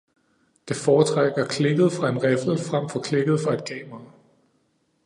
Det 0.69 0.75
foretrækker 0.77 1.45
klikket 1.47 1.91
fra 1.91 2.09
en 2.09 2.19
riffel 2.23 2.57
frem 2.57 2.89
for 2.95 2.99
klikket 3.11 3.39
fra 3.47 3.53
et 3.57 3.65
kamera. 3.65 4.01